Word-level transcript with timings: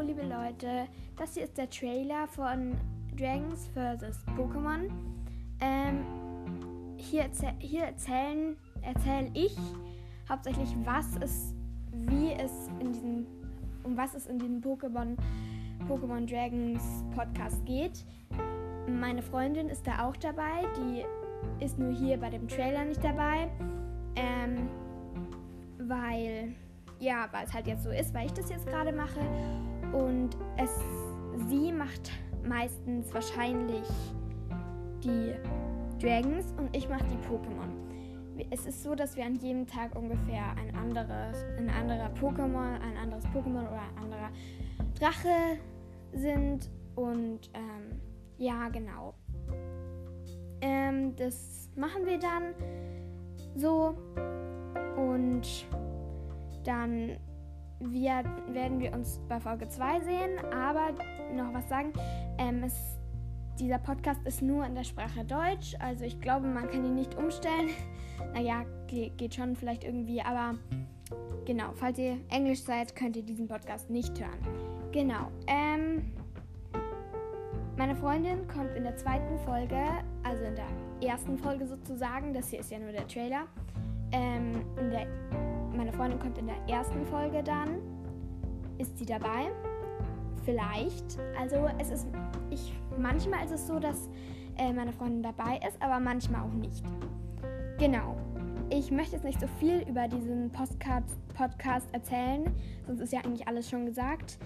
liebe 0.00 0.22
Leute, 0.22 0.86
das 1.16 1.34
hier 1.34 1.44
ist 1.44 1.58
der 1.58 1.68
Trailer 1.68 2.28
von 2.28 2.76
Dragons 3.16 3.68
vs. 3.68 4.24
Pokémon. 4.36 4.90
Ähm, 5.60 6.04
hier, 6.96 7.28
hier 7.58 7.84
erzählen 7.84 8.56
erzähle 8.82 9.30
ich 9.34 9.56
hauptsächlich, 10.28 10.68
was 10.84 11.16
es, 11.20 11.54
wie 11.92 12.32
es 12.32 12.68
in 12.78 12.92
diesem, 12.92 13.26
um 13.82 13.96
was 13.96 14.14
es 14.14 14.26
in 14.26 14.38
diesem 14.38 14.60
Pokémon 14.60 15.16
Pokémon 15.88 16.26
Dragons 16.30 17.04
Podcast 17.14 17.64
geht. 17.66 18.04
Meine 18.88 19.22
Freundin 19.22 19.68
ist 19.68 19.86
da 19.86 20.06
auch 20.06 20.16
dabei, 20.16 20.64
die 20.76 21.04
ist 21.64 21.78
nur 21.78 21.92
hier 21.92 22.18
bei 22.18 22.30
dem 22.30 22.46
Trailer 22.46 22.84
nicht 22.84 23.02
dabei, 23.02 23.50
ähm, 24.16 24.68
weil 25.78 26.54
ja, 27.00 27.28
weil 27.32 27.44
es 27.44 27.54
halt 27.54 27.66
jetzt 27.66 27.84
so 27.84 27.90
ist, 27.90 28.14
weil 28.14 28.26
ich 28.26 28.32
das 28.32 28.48
jetzt 28.50 28.66
gerade 28.66 28.92
mache 28.92 29.20
und 29.92 30.30
es 30.56 30.70
sie 31.48 31.72
macht 31.72 32.10
meistens 32.44 33.12
wahrscheinlich 33.12 33.86
die 35.02 35.34
Dragons 36.00 36.52
und 36.58 36.74
ich 36.76 36.88
mache 36.88 37.04
die 37.04 37.18
Pokémon. 37.28 38.48
Es 38.50 38.66
ist 38.66 38.82
so, 38.82 38.94
dass 38.94 39.16
wir 39.16 39.24
an 39.24 39.34
jedem 39.36 39.66
Tag 39.66 39.96
ungefähr 39.96 40.54
ein 40.56 40.74
anderes, 40.76 41.44
ein 41.56 41.70
anderer 41.70 42.10
Pokémon, 42.14 42.80
ein 42.80 42.96
anderes 42.96 43.24
Pokémon 43.26 43.62
oder 43.62 43.80
ein 43.80 44.04
anderer 44.04 44.30
Drache 44.98 45.58
sind 46.12 46.70
und 46.94 47.50
ähm, 47.54 48.00
ja, 48.38 48.68
genau. 48.68 49.14
Ähm, 50.60 51.14
das 51.16 51.68
machen 51.76 52.06
wir 52.06 52.18
dann 52.18 52.54
so 53.56 53.96
und 54.96 55.66
dann 56.64 57.16
wir, 57.80 58.24
werden 58.48 58.80
wir 58.80 58.92
uns 58.92 59.20
bei 59.28 59.38
Folge 59.40 59.68
2 59.68 60.00
sehen, 60.00 60.38
aber 60.52 60.90
noch 61.34 61.52
was 61.52 61.68
sagen. 61.68 61.92
Ähm, 62.38 62.62
es, 62.64 62.74
dieser 63.58 63.78
Podcast 63.78 64.20
ist 64.24 64.42
nur 64.42 64.64
in 64.64 64.74
der 64.74 64.84
Sprache 64.84 65.24
Deutsch, 65.24 65.74
also 65.78 66.04
ich 66.04 66.20
glaube, 66.20 66.46
man 66.46 66.68
kann 66.68 66.84
ihn 66.84 66.94
nicht 66.94 67.16
umstellen. 67.16 67.70
naja, 68.34 68.64
geht 68.86 69.34
schon 69.34 69.56
vielleicht 69.56 69.84
irgendwie, 69.84 70.20
aber 70.22 70.54
genau, 71.44 71.72
falls 71.74 71.98
ihr 71.98 72.18
Englisch 72.30 72.62
seid, 72.62 72.94
könnt 72.94 73.16
ihr 73.16 73.22
diesen 73.22 73.48
Podcast 73.48 73.90
nicht 73.90 74.18
hören. 74.20 74.38
Genau. 74.92 75.30
Ähm, 75.46 76.12
meine 77.76 77.94
Freundin 77.94 78.46
kommt 78.48 78.74
in 78.74 78.82
der 78.82 78.96
zweiten 78.96 79.38
Folge, 79.44 79.80
also 80.24 80.42
in 80.42 80.56
der 80.56 81.08
ersten 81.08 81.38
Folge 81.38 81.66
sozusagen, 81.66 82.32
das 82.32 82.48
hier 82.48 82.60
ist 82.60 82.70
ja 82.72 82.78
nur 82.78 82.90
der 82.90 83.06
Trailer, 83.06 83.46
ähm, 84.10 84.64
der, 84.76 85.06
meine 85.30 85.47
Freundin 85.98 86.20
kommt 86.20 86.38
in 86.38 86.46
der 86.46 86.56
ersten 86.68 87.04
Folge 87.06 87.42
dann. 87.42 87.80
Ist 88.78 88.96
sie 88.98 89.04
dabei? 89.04 89.50
Vielleicht. 90.44 91.18
Also 91.36 91.68
es 91.80 91.90
ist, 91.90 92.06
ich, 92.50 92.72
manchmal 92.96 93.44
ist 93.44 93.50
es 93.50 93.66
so, 93.66 93.80
dass 93.80 94.08
äh, 94.58 94.72
meine 94.72 94.92
Freundin 94.92 95.24
dabei 95.24 95.58
ist, 95.66 95.82
aber 95.82 95.98
manchmal 95.98 96.42
auch 96.42 96.52
nicht. 96.52 96.84
Genau. 97.78 98.16
Ich 98.70 98.92
möchte 98.92 99.16
jetzt 99.16 99.24
nicht 99.24 99.40
so 99.40 99.48
viel 99.58 99.84
über 99.88 100.06
diesen 100.06 100.52
Podcast, 100.52 101.18
Podcast 101.34 101.92
erzählen, 101.92 102.44
sonst 102.86 103.00
ist 103.00 103.12
ja 103.12 103.20
eigentlich 103.24 103.48
alles 103.48 103.68
schon 103.68 103.84
gesagt. 103.84 104.38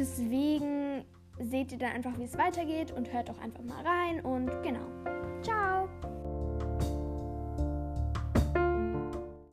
Deswegen 0.00 1.04
seht 1.38 1.70
ihr 1.70 1.78
dann 1.78 1.92
einfach, 1.92 2.18
wie 2.18 2.24
es 2.24 2.36
weitergeht 2.36 2.90
und 2.90 3.12
hört 3.12 3.28
doch 3.28 3.38
einfach 3.38 3.62
mal 3.62 3.84
rein 3.84 4.20
und 4.24 4.50
genau. 4.64 4.80
Ciao! 5.42 5.88